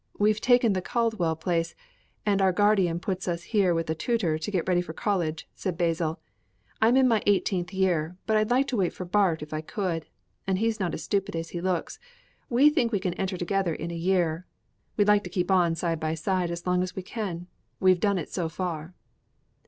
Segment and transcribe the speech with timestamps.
[0.17, 1.75] We've taken the Caldwell place,
[2.25, 5.77] and our guardian put us here with a tutor to get ready for college," said
[5.77, 6.19] Basil.
[6.81, 10.07] "I'm in my eighteenth year, but I'd like to wait for Bart if I could.
[10.47, 11.99] And he's not as stupid as he looks
[12.49, 14.47] we think we can enter together in a year;
[14.97, 17.45] we'd like to keep on side by side as long as we can
[17.79, 18.95] we've done it so far."